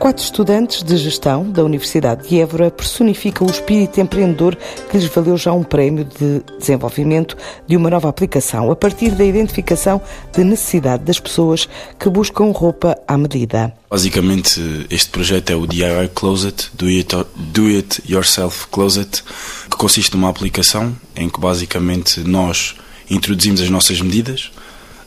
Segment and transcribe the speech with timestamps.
[0.00, 4.56] Quatro estudantes de gestão da Universidade de Évora personificam o espírito empreendedor
[4.90, 7.36] que lhes valeu já um prémio de desenvolvimento
[7.68, 10.00] de uma nova aplicação, a partir da identificação
[10.34, 11.68] de necessidade das pessoas
[11.98, 13.74] que buscam roupa à medida.
[13.90, 19.22] Basicamente, este projeto é o DIY Closet, Do It, Do It Yourself Closet,
[19.70, 22.74] que consiste numa aplicação em que basicamente nós
[23.10, 24.50] introduzimos as nossas medidas,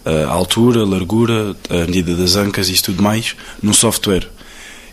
[0.06, 4.30] a altura, a largura, a medida das ancas e tudo mais, num software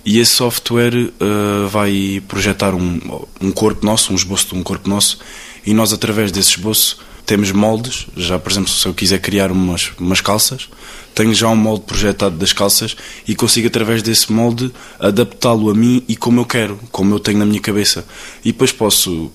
[0.05, 3.01] e esse software uh, vai projetar um,
[3.41, 5.19] um corpo nosso, um esboço de um corpo nosso,
[5.65, 8.07] e nós, através desse esboço, temos moldes.
[8.17, 10.69] Já, por exemplo, se eu quiser criar umas, umas calças,
[11.15, 16.03] tenho já um molde projetado das calças e consigo, através desse molde, adaptá-lo a mim
[16.09, 18.05] e como eu quero, como eu tenho na minha cabeça.
[18.45, 19.31] E depois posso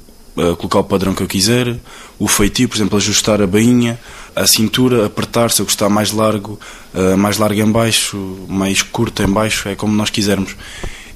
[0.57, 1.77] colocar o padrão que eu quiser,
[2.19, 3.99] o feitio, por exemplo, ajustar a bainha,
[4.35, 6.59] a cintura, apertar se eu gostar mais largo,
[6.93, 10.55] uh, mais largo em baixo, mais curto em baixo, é como nós quisermos.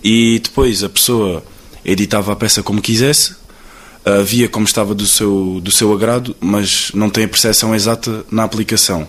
[0.03, 1.44] E depois a pessoa
[1.84, 3.34] editava a peça como quisesse,
[4.06, 8.25] uh, via como estava do seu, do seu agrado, mas não tem a percepção exata
[8.31, 9.08] na aplicação.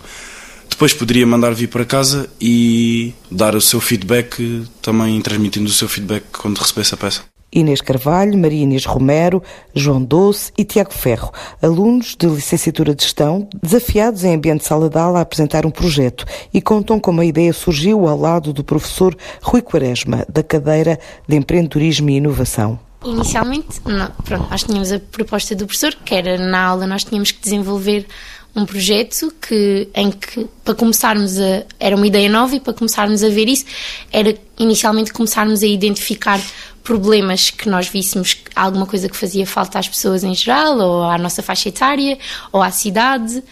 [0.68, 5.88] Depois poderia mandar vir para casa e dar o seu feedback, também transmitindo o seu
[5.88, 7.39] feedback quando recebesse a peça.
[7.52, 9.42] Inês Carvalho, Maria Inês Romero,
[9.74, 14.98] João Doce e Tiago Ferro, alunos de licenciatura de gestão, desafiados em ambiente sala de
[14.98, 19.16] aula a apresentar um projeto e contam como a ideia surgiu ao lado do professor
[19.42, 22.78] Rui Quaresma, da cadeira de empreendedorismo e inovação.
[23.04, 27.32] Inicialmente, não, pronto, nós tínhamos a proposta do professor, que era na aula nós tínhamos
[27.32, 28.06] que desenvolver
[28.54, 31.64] um projeto que, em que, para começarmos a.
[31.78, 33.64] era uma ideia nova e para começarmos a ver isso,
[34.12, 36.40] era inicialmente começarmos a identificar
[36.82, 41.18] problemas que nós víssemos alguma coisa que fazia falta às pessoas em geral, ou à
[41.18, 42.18] nossa faixa etária,
[42.52, 43.42] ou à cidade.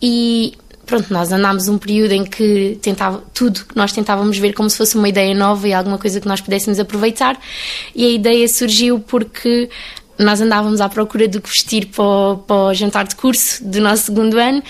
[0.00, 4.68] E pronto, nós andámos um período em que tentava, tudo que nós tentávamos ver como
[4.68, 7.38] se fosse uma ideia nova e alguma coisa que nós pudéssemos aproveitar.
[7.94, 9.70] E a ideia surgiu porque
[10.24, 13.80] nós andávamos à procura do que vestir para o, para o, jantar de curso do
[13.80, 14.62] nosso segundo ano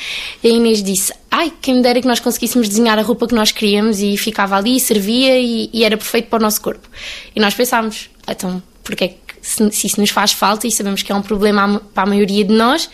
[0.42, 3.34] e a Inês disse ai, quem me dera que nós conseguíssemos desenhar a roupa que
[3.34, 6.88] nós queríamos e ficava ali, servia e, e era perfeito para o nosso corpo.
[7.34, 11.02] E nós pensámos, então, porque é que se, se, isso nos faz falta e sabemos
[11.02, 12.88] que é um problema para a maioria de nós,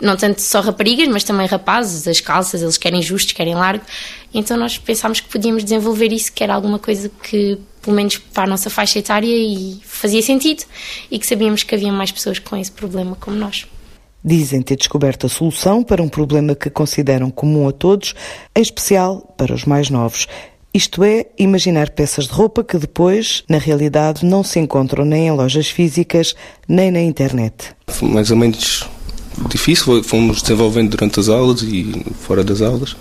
[0.00, 3.84] não tanto só raparigas, mas também rapazes, as calças, eles querem justos, querem largo.
[4.32, 8.44] Então nós pensámos que podíamos desenvolver isso, que era alguma coisa que, pelo menos para
[8.44, 10.64] a nossa faixa etária, e fazia sentido,
[11.10, 13.66] e que sabíamos que havia mais pessoas com esse problema como nós.
[14.22, 18.14] Dizem ter descoberto a solução para um problema que consideram comum a todos,
[18.56, 20.26] em especial para os mais novos.
[20.76, 25.30] Isto é, imaginar peças de roupa que depois, na realidade, não se encontram nem em
[25.30, 26.34] lojas físicas,
[26.68, 27.76] nem na internet.
[27.86, 28.84] Foi mais ou menos
[29.48, 32.96] difícil, fomos desenvolvendo durante as aulas e fora das aulas.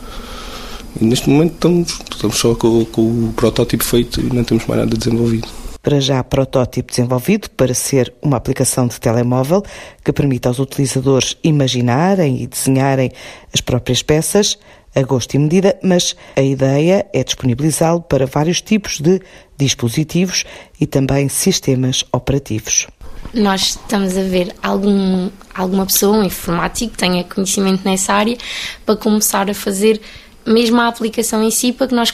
[1.02, 4.82] E neste momento estamos, estamos só com, com o protótipo feito e não temos mais
[4.82, 5.48] nada desenvolvido
[5.82, 9.62] para já protótipo desenvolvido para ser uma aplicação de telemóvel
[10.02, 13.12] que permite aos utilizadores imaginarem e desenharem
[13.54, 14.58] as próprias peças
[14.96, 19.22] a gosto e medida, mas a ideia é disponibilizá-lo para vários tipos de
[19.58, 20.46] dispositivos
[20.80, 22.88] e também sistemas operativos.
[23.34, 28.38] Nós estamos a ver algum, alguma pessoa, um informático, que tenha conhecimento nessa área,
[28.86, 30.00] para começar a fazer
[30.46, 32.14] mesmo a aplicação em si, para que nós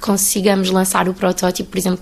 [0.00, 2.00] consigamos lançar o protótipo, por exemplo,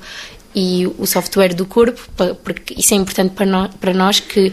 [0.54, 2.00] e o software do corpo,
[2.42, 4.52] porque isso é importante para nós, que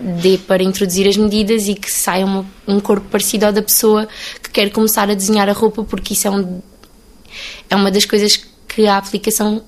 [0.00, 2.26] dê para introduzir as medidas e que saia
[2.66, 4.08] um corpo parecido ao da pessoa
[4.54, 6.62] que quer começar a desenhar a roupa, porque isso é, um,
[7.68, 8.36] é uma das coisas
[8.68, 9.62] que a aplicação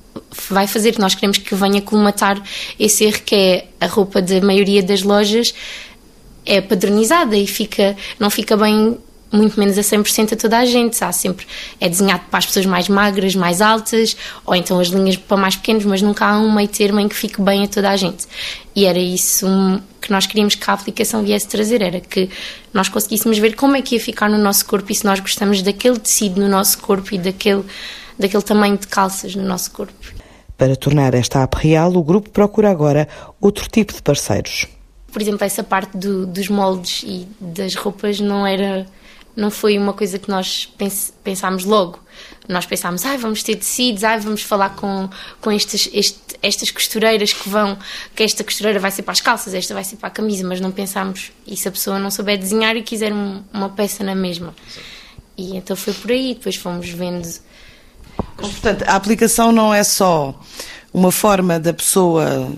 [0.48, 2.40] vai fazer, nós queremos que venha colmatar
[2.78, 5.52] esse erro que é a roupa da maioria das lojas
[6.44, 8.96] é padronizada e fica, não fica bem
[9.32, 11.02] muito menos a 100% a toda a gente.
[11.02, 11.46] Há sempre,
[11.80, 15.56] é desenhado para as pessoas mais magras, mais altas, ou então as linhas para mais
[15.56, 18.26] pequenos, mas nunca há um meio termo em que fique bem a toda a gente.
[18.74, 19.46] E era isso
[20.00, 22.30] que nós queríamos que a aplicação viesse trazer, era que
[22.72, 25.62] nós conseguíssemos ver como é que ia ficar no nosso corpo e se nós gostamos
[25.62, 27.64] daquele tecido no nosso corpo e daquele,
[28.18, 29.94] daquele tamanho de calças no nosso corpo.
[30.56, 33.06] Para tornar esta app real, o grupo procura agora
[33.40, 34.66] outro tipo de parceiros.
[35.12, 38.86] Por exemplo, essa parte do, dos moldes e das roupas não era
[39.36, 42.00] não foi uma coisa que nós pens pensámos logo.
[42.48, 45.10] Nós pensámos, ah, vamos ter tecidos, ah, vamos falar com,
[45.40, 47.76] com estes, este, estas costureiras que vão,
[48.14, 50.60] que esta costureira vai ser para as calças, esta vai ser para a camisa, mas
[50.60, 54.14] não pensámos, e se a pessoa não souber desenhar e quiser um, uma peça na
[54.14, 54.54] mesma?
[55.36, 57.28] E então foi por aí, depois fomos vendo.
[58.36, 60.40] Portanto, a aplicação não é só
[60.94, 62.50] uma forma da pessoa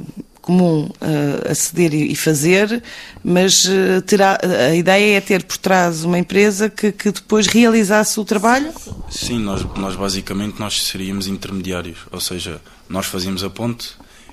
[0.48, 2.82] comum uh, aceder e fazer,
[3.22, 8.18] mas uh, terá, a ideia é ter por trás uma empresa que, que depois realizasse
[8.18, 8.72] o trabalho?
[9.10, 13.90] Sim, nós, nós basicamente nós seríamos intermediários, ou seja, nós fazíamos a ponte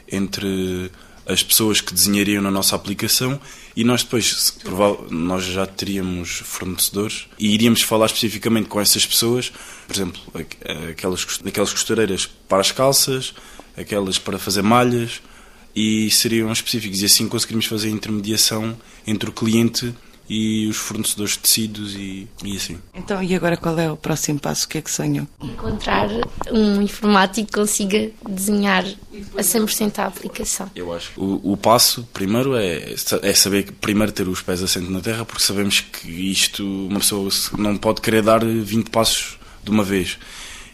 [0.10, 0.90] entre
[1.28, 3.38] as pessoas que desenhariam na nossa aplicação
[3.76, 4.58] e nós depois
[5.10, 9.52] nós já teríamos fornecedores e iríamos falar especificamente com essas pessoas,
[9.86, 10.22] por exemplo,
[10.90, 13.34] aquelas, aquelas costureiras para as calças,
[13.76, 15.20] aquelas para fazer malhas
[15.76, 19.94] e seriam específicos e assim conseguiríamos fazer a intermediação entre o cliente
[20.28, 22.78] e os fornecedores de tecidos e, e assim.
[22.94, 24.66] Então, e agora qual é o próximo passo?
[24.66, 25.28] O que é que sonham?
[25.42, 26.10] Encontrar
[26.52, 28.84] um informático que consiga desenhar
[29.38, 30.72] a 100% a aplicação.
[30.76, 34.90] Eu acho que o, o passo, primeiro, é, é saber primeiro ter os pés assentos
[34.90, 39.70] na terra, porque sabemos que isto, uma pessoa não pode querer dar 20 passos de
[39.70, 40.18] uma vez.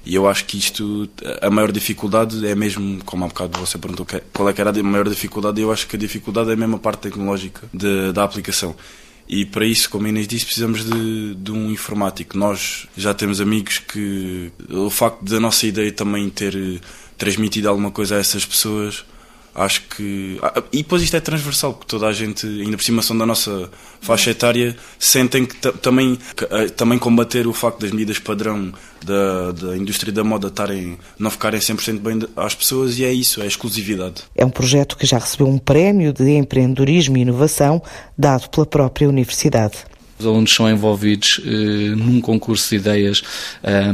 [0.06, 1.08] E eu acho que isto,
[1.42, 4.84] a maior dificuldade é mesmo, como há bocado você perguntou qual é que era a
[4.84, 8.76] maior dificuldade, eu acho que a dificuldade é mesmo a parte tecnológica de, da aplicação.
[9.28, 12.38] E para isso, como a Inês disse, precisamos de, de um informático.
[12.38, 16.82] Nós já temos amigos que o facto da nossa ideia também ter
[17.18, 19.06] transmitido alguma coisa a essas pessoas
[19.54, 20.40] acho que.
[20.42, 23.26] Ah, e depois isto é transversal, porque toda a gente, ainda por cima são da
[23.26, 23.70] nossa
[24.00, 26.18] faixa etária, sentem que também,
[26.50, 28.74] ah, também combater o facto das medidas padrão
[29.06, 33.42] da, da indústria da moda estarem, não ficarem 100% bem às pessoas, e é isso,
[33.42, 34.24] é exclusividade.
[34.36, 37.82] É um projeto que já recebeu um prémio de empreendedorismo e inovação
[38.18, 39.92] dado pela própria Universidade.
[40.22, 43.24] Os alunos são envolvidos eh, num concurso de ideias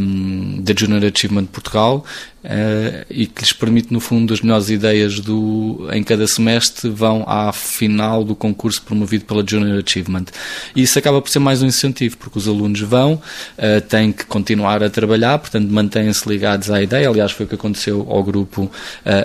[0.01, 2.03] um, da Junior Achievement Portugal
[2.47, 7.23] uh, e que lhes permite, no fundo, as melhores ideias do, em cada semestre vão
[7.27, 10.25] à final do concurso promovido pela Junior Achievement.
[10.75, 14.25] E isso acaba por ser mais um incentivo, porque os alunos vão, uh, têm que
[14.25, 17.09] continuar a trabalhar, portanto, mantêm-se ligados à ideia.
[17.09, 18.71] Aliás, foi o que aconteceu ao grupo, uh,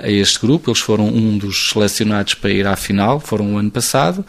[0.05, 0.71] a este grupo.
[0.71, 4.25] Eles foram um dos selecionados para ir à final, foram o ano passado.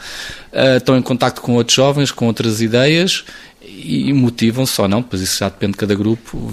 [0.78, 3.26] estão em contato com outros jovens, com outras ideias
[3.76, 6.52] e motivam-se ou não, pois isso já depende de cada grupo,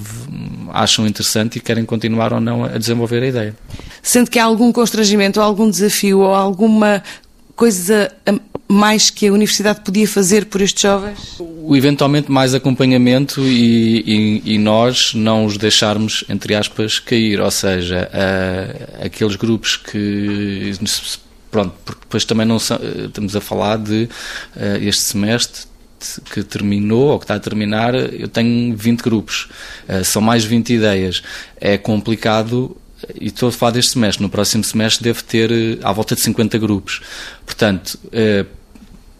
[0.72, 3.56] acham interessante e querem continuar ou não a desenvolver a ideia.
[4.02, 7.02] Sente que há algum constrangimento ou algum desafio ou alguma
[7.54, 8.10] coisa
[8.66, 11.36] mais que a Universidade podia fazer por estes jovens?
[11.38, 17.50] O, eventualmente mais acompanhamento e, e, e, nós não os deixarmos, entre aspas, cair, ou
[17.50, 20.72] seja, uh, aqueles grupos que
[21.50, 24.08] pronto, porque depois também não estamos a falar de
[24.56, 25.69] uh, este semestre
[26.32, 29.48] que terminou ou que está a terminar, eu tenho 20 grupos,
[29.88, 31.22] uh, são mais 20 ideias.
[31.60, 32.76] É complicado
[33.18, 34.22] e estou a falar deste semestre.
[34.22, 37.00] No próximo semestre deve ter uh, à volta de 50 grupos.
[37.44, 38.46] Portanto, uh,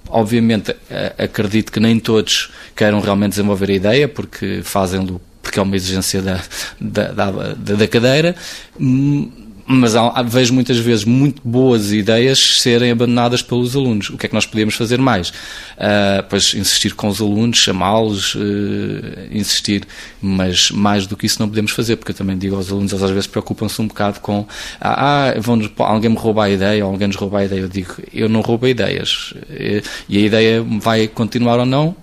[0.09, 0.75] obviamente,
[1.17, 6.23] acredito que nem todos queiram realmente desenvolver a ideia, porque fazem-lo porque é uma exigência
[6.23, 6.41] da,
[6.81, 8.37] da, da, da cadeira.
[9.73, 14.11] Mas há, vejo muitas vezes muito boas ideias serem abandonadas pelos alunos.
[14.11, 15.29] O que é que nós podíamos fazer mais?
[15.29, 18.41] Uh, pois insistir com os alunos, chamá-los, uh,
[19.31, 19.85] insistir,
[20.21, 23.05] mas mais do que isso não podemos fazer, porque eu também digo aos alunos, eles
[23.05, 24.45] às vezes preocupam-se um bocado com
[24.81, 27.61] ah, ah vão alguém me roubar a ideia, alguém nos roubar a ideia.
[27.61, 29.35] Eu digo, eu não roubo ideias.
[30.09, 31.95] E a ideia vai continuar ou não,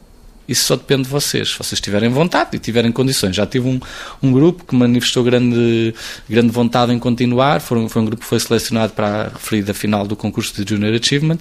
[0.47, 1.49] isso só depende de vocês.
[1.49, 3.35] Se vocês tiverem vontade e tiverem condições.
[3.35, 3.79] Já tive um,
[4.23, 5.93] um grupo que manifestou grande,
[6.29, 7.59] grande vontade em continuar.
[7.59, 10.93] Foi, foi um grupo que foi selecionado para a referida final do concurso de Junior
[10.93, 11.39] Achievement.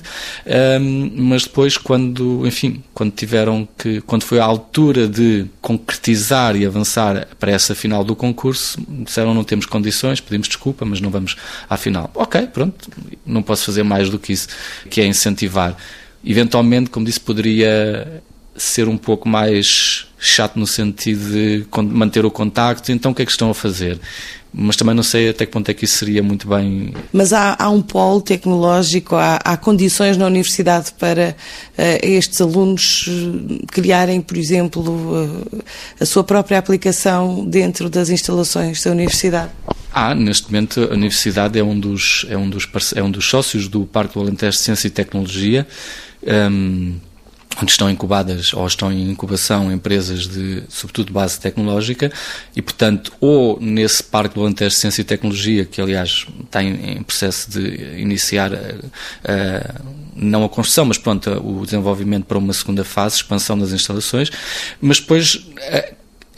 [0.80, 6.66] Um, mas depois, quando, enfim, quando tiveram que, quando foi a altura de concretizar e
[6.66, 11.36] avançar para essa final do concurso, disseram não temos condições, pedimos desculpa, mas não vamos
[11.68, 12.10] à final.
[12.14, 12.90] Ok, pronto,
[13.24, 14.48] não posso fazer mais do que isso,
[14.90, 15.76] que é incentivar.
[16.24, 18.22] Eventualmente, como disse, poderia
[18.56, 23.24] ser um pouco mais chato no sentido de manter o contacto, então o que é
[23.24, 23.98] que estão a fazer?
[24.58, 26.94] Mas também não sei até que ponto é que isso seria muito bem.
[27.12, 31.36] Mas há, há um polo tecnológico, há, há, condições na universidade para
[31.76, 35.62] uh, estes alunos eh, criarem, por exemplo, uh,
[36.00, 39.50] a sua própria aplicação dentro das instalações da universidade?
[39.92, 43.68] Há, neste momento, a Universidade é um dos, é um dos, é um dos sócios
[43.68, 45.66] do Parque do Alentejo de Ciência e Tecnologia.
[46.22, 46.94] Um,
[47.60, 52.12] onde estão incubadas ou estão em incubação empresas de, sobretudo, base tecnológica
[52.54, 56.98] e, portanto, ou nesse Parque do Alentejo de Ciência e Tecnologia, que, aliás, está em,
[56.98, 59.82] em processo de iniciar, a,
[60.14, 64.30] não a construção, mas, pronto, o desenvolvimento para uma segunda fase, expansão das instalações,
[64.80, 65.46] mas depois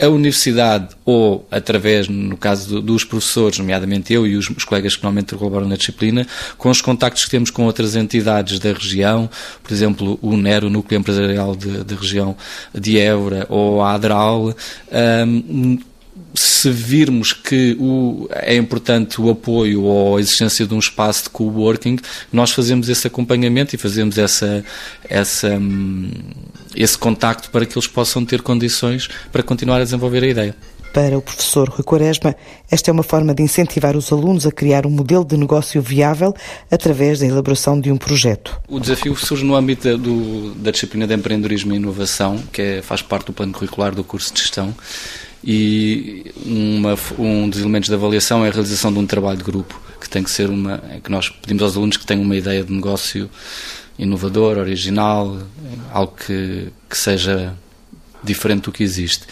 [0.01, 4.97] a universidade ou através, no caso do, dos professores, nomeadamente eu e os, os colegas
[4.97, 6.27] que normalmente colaboram na disciplina,
[6.57, 9.29] com os contactos que temos com outras entidades da região,
[9.63, 12.37] por exemplo, o NER, o Núcleo Empresarial da região
[12.75, 14.55] de Évora, ou a ADRAL,
[15.27, 15.79] um,
[16.35, 21.31] se virmos que o, é importante o apoio ou a existência de um espaço de
[21.31, 21.99] coworking,
[22.33, 24.65] nós fazemos esse acompanhamento e fazemos essa,
[25.09, 26.11] essa, hum,
[26.79, 30.57] esse contacto para que eles possam ter condições para continuar a desenvolver a ideia.
[30.95, 32.35] Para o professor Rui Quaresma,
[32.71, 36.35] esta é uma forma de incentivar os alunos a criar um modelo de negócio viável
[36.71, 38.59] através da elaboração de um projeto.
[38.69, 43.03] O desafio surge no âmbito do, da disciplina de empreendedorismo e inovação, que é, faz
[43.03, 44.75] parte do plano curricular do curso de gestão,
[45.45, 49.79] e uma, um dos elementos da avaliação é a realização de um trabalho de grupo,
[50.01, 52.73] que tem que ser uma, que nós pedimos aos alunos que tenham uma ideia de
[52.73, 53.29] negócio
[53.99, 55.39] inovador, original,
[55.93, 57.55] algo que, que seja
[58.23, 59.25] diferente do que existe.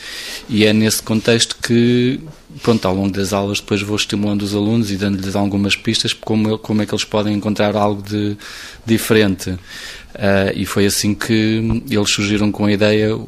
[0.49, 2.21] E é nesse contexto que,
[2.63, 6.59] pronto, ao longo das aulas depois vou estimulando os alunos e dando-lhes algumas pistas como,
[6.59, 8.37] como é que eles podem encontrar algo de
[8.85, 9.51] diferente.
[9.51, 13.19] Uh, e foi assim que eles surgiram com a ideia,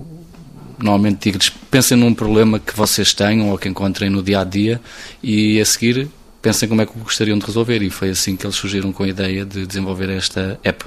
[0.79, 4.81] normalmente digo-lhes, pensem num problema que vocês tenham ou que encontrem no dia a dia
[5.23, 6.09] e a seguir
[6.41, 7.83] pensem como é que gostariam de resolver.
[7.83, 10.85] E foi assim que eles surgiram com a ideia de desenvolver esta app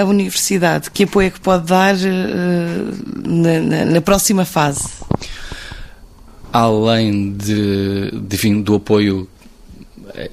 [0.00, 0.90] a universidade?
[0.90, 4.88] Que apoio é que pode dar uh, na, na, na, próxima fase?
[6.52, 9.28] Além de, de, do apoio,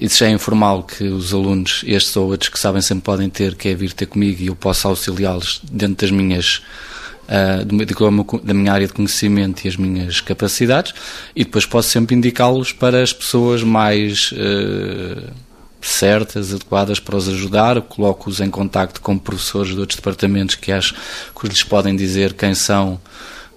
[0.00, 3.54] isso já é informal, que os alunos, estes ou outros que sabem sempre podem ter,
[3.54, 6.62] que é vir ter comigo e eu posso auxiliá-los dentro das minhas
[7.28, 10.94] uh, da minha área de conhecimento e as minhas capacidades,
[11.34, 15.32] e depois posso sempre indicá-los para as pessoas mais uh,
[15.82, 20.94] certas, adequadas para os ajudar, coloco-os em contacto com professores de outros departamentos que acho
[21.38, 23.00] que lhes podem dizer quem são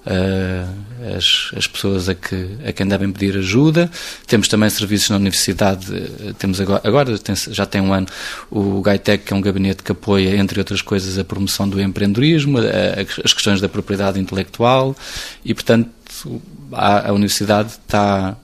[0.05, 3.89] uh, as, as pessoas a, que, a quem devem pedir ajuda.
[4.27, 8.08] Temos também serviços na universidade, eh, temos agora, agora tem, já tem um ano,
[8.50, 12.58] o GAITEC, que é um gabinete que apoia, entre outras coisas, a promoção do empreendedorismo,
[12.58, 14.96] a, a, as questões da propriedade intelectual
[15.44, 15.89] e, portanto,
[16.72, 18.36] a, a universidade está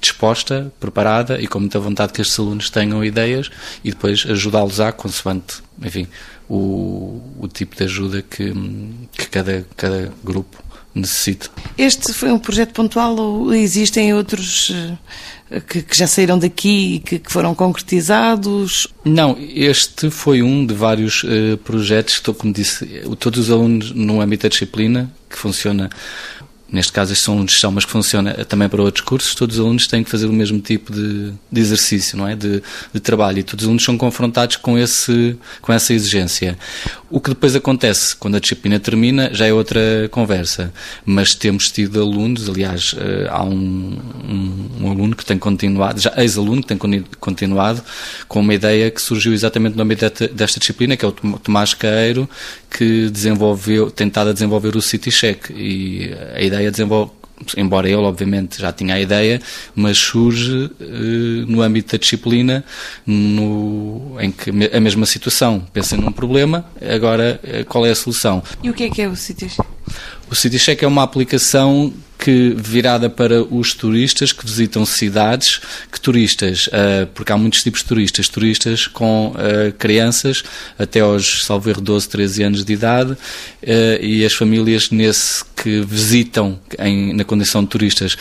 [0.00, 3.50] disposta, preparada e com muita vontade que estes alunos tenham ideias
[3.84, 6.06] e depois ajudá-los a, consoante, enfim,
[6.48, 8.52] o, o tipo de ajuda que,
[9.12, 10.62] que cada, cada grupo
[10.94, 11.48] necessita.
[11.78, 14.72] Este foi um projeto pontual ou existem outros
[15.50, 18.88] eh, que, que já saíram daqui e que, que, foram concretizados?
[19.04, 22.86] Não, este foi um de vários uh, projetos, estou, como disse,
[23.18, 25.90] todos os alunos no âmbito da disciplina, que funciona
[26.72, 29.86] neste caso estes são gestão, mas que funciona também para outros cursos, todos os alunos
[29.86, 32.36] têm que fazer o mesmo tipo de, de exercício, não é?
[32.36, 32.62] De,
[32.92, 36.56] de, trabalho e todos os alunos são confrontados com, esse, com essa exigência.
[37.10, 40.72] O que depois acontece quando a disciplina termina já é outra conversa,
[41.04, 43.98] mas temos tido alunos, aliás, eh, há um,
[44.28, 47.82] um, um aluno que tem continuado, já ex-aluno que tem continuado
[48.28, 52.28] com uma ideia que surgiu exatamente no âmbito desta disciplina, que é o Tomás Caeiro,
[52.70, 57.12] que desenvolveu, tentado a desenvolver o City Check e a ideia desenvolve
[57.56, 59.40] embora ele obviamente já tinha a ideia,
[59.74, 60.84] mas surge eh,
[61.46, 62.64] no âmbito da disciplina
[63.06, 68.42] no, em que a mesma situação, pensem num problema, agora eh, qual é a solução.
[68.62, 69.68] E o que é que é o CityCheck?
[70.30, 75.60] O CityCheck é uma aplicação que virada para os turistas que visitam cidades,
[75.90, 80.42] que turistas, uh, porque há muitos tipos de turistas, turistas com uh, crianças
[80.78, 83.16] até aos, salvo erro, 12, 13 anos de idade, uh,
[84.02, 88.16] e as famílias nesse que visitam em, na condição de turistas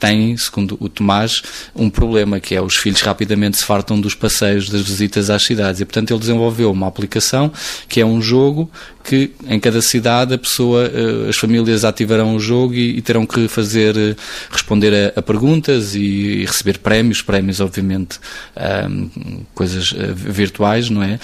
[0.00, 1.42] têm, segundo o Tomás,
[1.76, 5.80] um problema que é os filhos rapidamente se fartam dos passeios, das visitas às cidades.
[5.80, 7.52] E, portanto, ele desenvolveu uma aplicação
[7.86, 8.70] que é um jogo
[9.02, 13.26] que em cada cidade a pessoa, eh, as famílias ativarão o jogo e, e terão
[13.26, 14.16] que fazer, eh,
[14.50, 18.18] responder a, a perguntas e, e, receber prémios, prémios obviamente
[18.88, 21.14] um, coisas eh, virtuais, não é?
[21.14, 21.18] Uh,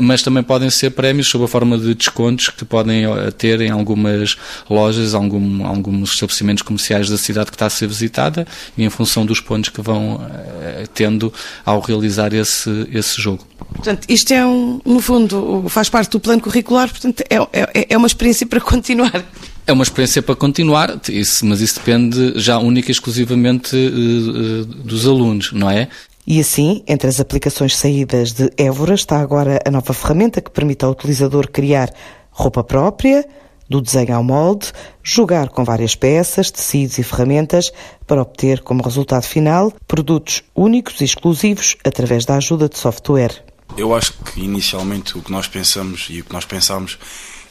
[0.00, 3.04] mas também podem ser prémios sob a forma de descontos que podem
[3.36, 4.36] ter em algumas
[4.68, 9.24] lojas, algum, alguns estabelecimentos comerciais da cidade que está a ser visitada e em função
[9.24, 11.32] dos pontos que vão uh, tendo
[11.64, 13.46] ao realizar esse, esse jogo.
[13.72, 17.96] Portanto, isto é um, no fundo, faz parte do plano curricular, portanto, é, é, é
[17.96, 19.24] uma experiência para continuar.
[19.66, 25.06] É uma experiência para continuar, isso, mas isso depende já única e exclusivamente uh, dos
[25.06, 25.88] alunos, não é?
[26.26, 30.84] E assim, entre as aplicações saídas de Évora, está agora a nova ferramenta que permite
[30.84, 31.92] ao utilizador criar
[32.30, 33.26] roupa própria,
[33.68, 34.72] do desenho ao molde,
[35.02, 37.70] jogar com várias peças, tecidos e ferramentas
[38.06, 43.44] para obter como resultado final produtos únicos e exclusivos através da ajuda de software.
[43.76, 46.98] Eu acho que inicialmente o que nós pensamos e o que nós pensamos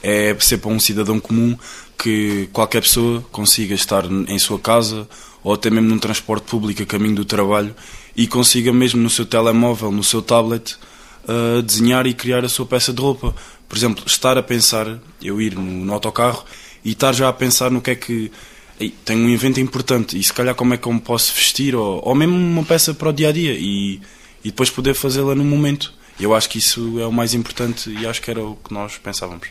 [0.04, 1.58] é ser para um cidadão comum
[1.98, 5.08] que qualquer pessoa consiga estar em sua casa
[5.44, 7.76] ou até mesmo num transporte público a caminho do trabalho
[8.16, 10.76] e consiga mesmo no seu telemóvel, no seu tablet,
[11.28, 13.34] uh, desenhar e criar a sua peça de roupa.
[13.68, 16.44] Por exemplo, estar a pensar, eu ir no, no autocarro
[16.84, 18.32] e estar já a pensar no que é que
[19.04, 22.02] tenho um evento importante e se calhar como é que eu me posso vestir ou,
[22.04, 24.00] ou mesmo uma peça para o dia a dia e,
[24.44, 25.97] e depois poder fazê-la no momento.
[26.20, 28.98] Eu acho que isso é o mais importante e acho que era o que nós
[28.98, 29.48] pensávamos.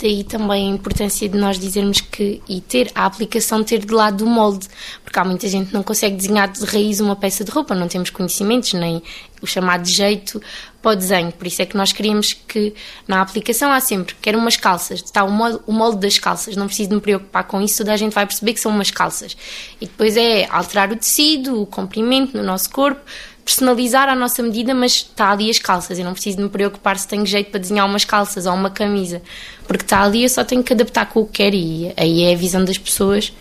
[0.00, 4.24] Daí também a importância de nós dizermos que e ter a aplicação ter de lado
[4.24, 4.66] do molde,
[5.04, 7.86] porque há muita gente que não consegue desenhar de raiz uma peça de roupa, não
[7.86, 9.02] temos conhecimentos nem
[9.42, 10.40] o chamado jeito
[10.80, 11.30] para o desenho.
[11.32, 12.72] Por isso é que nós queríamos que
[13.06, 16.66] na aplicação há sempre, quer umas calças, está o molde, o molde das calças, não
[16.66, 19.36] preciso de me preocupar com isso, toda a gente vai perceber que são umas calças.
[19.80, 23.02] E depois é alterar o tecido, o comprimento no nosso corpo,
[23.48, 25.98] personalizar à nossa medida, mas está ali as calças.
[25.98, 28.68] Eu não preciso de me preocupar se tenho jeito para desenhar umas calças ou uma
[28.68, 29.22] camisa,
[29.66, 32.34] porque está ali, eu só tenho que adaptar com o que quero e aí é
[32.34, 33.32] a visão das pessoas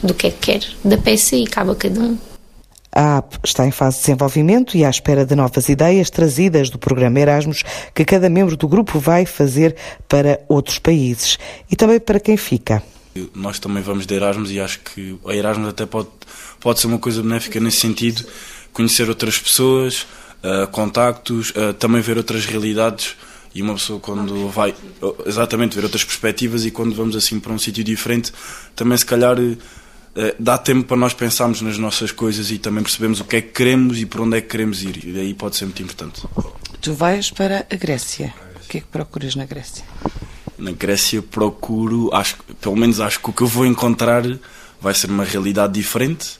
[0.00, 2.16] do que é que quer da peça e cabe a cada um.
[2.92, 6.78] A app está em fase de desenvolvimento e à espera de novas ideias trazidas do
[6.78, 9.74] programa Erasmus que cada membro do grupo vai fazer
[10.08, 11.36] para outros países
[11.68, 12.80] e também para quem fica.
[13.34, 16.08] Nós também vamos de Erasmus e acho que a Erasmus até pode,
[16.60, 18.24] pode ser uma coisa benéfica nesse sentido,
[18.76, 20.06] conhecer outras pessoas,
[20.44, 23.16] uh, contactos, uh, também ver outras realidades
[23.54, 24.74] e uma pessoa quando vai
[25.24, 28.30] exatamente ver outras perspectivas e quando vamos assim para um sítio diferente
[28.74, 29.56] também se calhar uh,
[30.38, 33.48] dá tempo para nós pensarmos nas nossas coisas e também percebemos o que é que
[33.48, 36.22] queremos e para onde é que queremos ir e daí pode ser muito importante.
[36.82, 38.34] Tu vais para a Grécia.
[38.62, 39.84] O que é que procuras na Grécia?
[40.58, 44.22] Na Grécia procuro, acho, pelo menos acho que o que eu vou encontrar
[44.82, 46.38] vai ser uma realidade diferente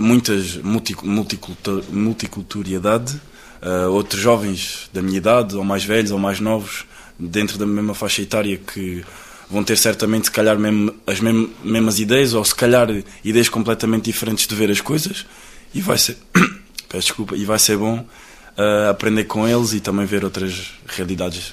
[0.00, 3.20] muitas multicultur, multiculturalidade,
[3.62, 6.84] uh, outros jovens da minha idade, ou mais velhos, ou mais novos,
[7.18, 9.04] dentro da mesma faixa etária que
[9.50, 12.88] vão ter certamente, se calhar, mesmo, as mesmas, mesmas ideias, ou se calhar
[13.22, 15.26] ideias completamente diferentes de ver as coisas,
[15.74, 16.16] e vai ser,
[16.88, 21.52] peço desculpa, e vai ser bom uh, aprender com eles e também ver outras realidades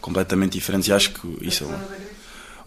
[0.00, 2.10] completamente diferentes, e acho que isso é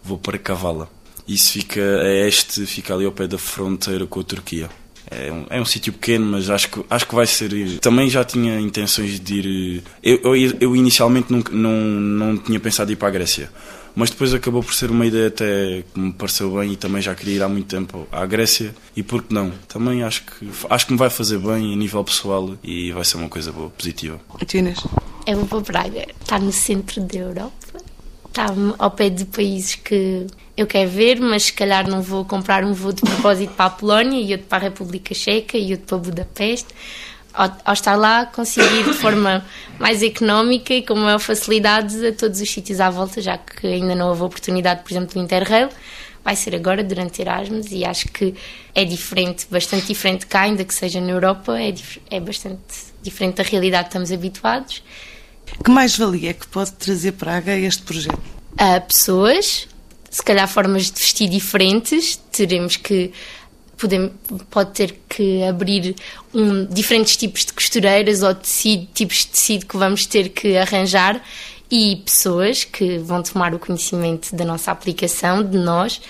[0.02, 0.90] Vou para Cavala.
[1.26, 4.68] Isso fica a este, fica ali ao pé da fronteira com a Turquia.
[5.10, 7.78] É um, é um sítio pequeno, mas acho que, acho que vai ser.
[7.80, 9.82] Também já tinha intenções de ir.
[10.02, 13.50] Eu, eu, eu inicialmente não, não, não tinha pensado em ir para a Grécia,
[13.94, 17.14] mas depois acabou por ser uma ideia até que me pareceu bem e também já
[17.14, 18.74] queria ir há muito tempo à Grécia.
[18.96, 19.52] E por que não?
[19.68, 23.18] Também acho que, acho que me vai fazer bem a nível pessoal e vai ser
[23.18, 24.20] uma coisa boa, positiva.
[24.40, 24.78] E tu, Inês?
[25.26, 27.78] Eu vou para Praga, está no centro da Europa,
[28.26, 28.46] está
[28.78, 32.72] ao pé de países que eu quero ver, mas se calhar não vou comprar um
[32.72, 35.98] voo de propósito para a Polónia e outro para a República Checa e outro para
[35.98, 36.68] Budapeste.
[37.32, 39.44] Ao, ao estar lá, conseguir de forma
[39.78, 43.94] mais económica e com maior facilidade a todos os sítios à volta, já que ainda
[43.96, 45.68] não houve oportunidade, por exemplo, do Interrail.
[46.22, 48.34] Vai ser agora, durante Erasmus, e acho que
[48.74, 51.74] é diferente, bastante diferente cá, ainda que seja na Europa, é,
[52.08, 52.62] é bastante
[53.02, 54.82] diferente da realidade que estamos habituados.
[55.62, 58.18] Que mais-valia é que pode trazer Praga este projeto?
[58.56, 59.68] A pessoas,
[60.14, 63.10] se calhar formas de vestir diferentes, teremos que
[63.76, 64.12] podemos,
[64.48, 65.96] pode ter que abrir
[66.32, 71.20] um, diferentes tipos de costureiras ou tecido, tipos de tecido que vamos ter que arranjar
[71.68, 76.00] e pessoas que vão tomar o conhecimento da nossa aplicação, de nós,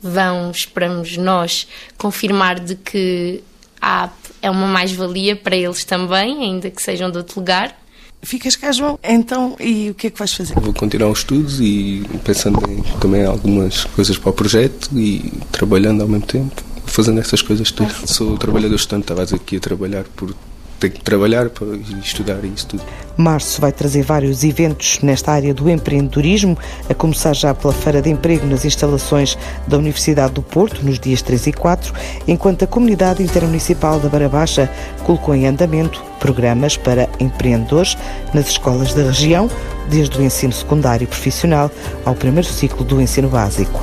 [0.00, 1.66] vão, esperamos nós,
[1.98, 3.42] confirmar de que
[3.80, 7.76] a app é uma mais-valia para eles também, ainda que sejam de outro lugar,
[8.22, 8.98] Ficas cá, João?
[9.02, 10.54] Então, e o que é que vais fazer?
[10.54, 16.02] Vou continuar os estudos e pensando em também algumas coisas para o projeto e trabalhando
[16.02, 17.96] ao mesmo tempo, fazendo essas coisas todas.
[18.06, 20.34] Sou trabalhador estudante, estava aqui a trabalhar por
[20.80, 22.82] tenho que trabalhar para estudar isso tudo.
[23.16, 26.56] Março vai trazer vários eventos nesta área do empreendedorismo,
[26.88, 29.36] a começar já pela Feira de Emprego nas instalações
[29.68, 31.92] da Universidade do Porto, nos dias 3 e 4,
[32.26, 34.70] enquanto a Comunidade Intermunicipal da Barabaxa
[35.04, 37.96] colocou em andamento programas para empreendedores
[38.32, 39.50] nas escolas da região,
[39.90, 41.70] desde o ensino secundário e profissional
[42.04, 43.80] ao primeiro ciclo do ensino básico.